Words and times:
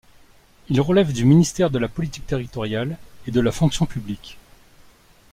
Il 0.69 0.81
relève 0.81 1.13
du 1.13 1.25
ministère 1.25 1.69
de 1.69 1.77
la 1.77 1.87
Politique 1.87 2.25
territoriale 2.25 2.97
et 3.27 3.31
de 3.31 3.39
la 3.39 3.51
Fonction 3.51 3.85
publique. 3.85 4.39